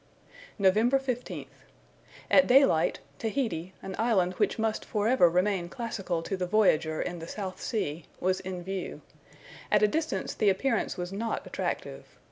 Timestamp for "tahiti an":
3.19-3.95